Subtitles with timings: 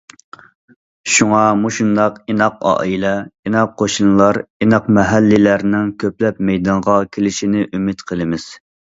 [1.15, 3.11] شۇڭا مۇشۇنداق ئىناق ئائىلە،
[3.49, 8.47] ئىناق قوشنىلار، ئىناق مەھەللىلەرنىڭ كۆپلەپ مەيدانغا كېلىشىنى ئۈمىد قىلىمىز.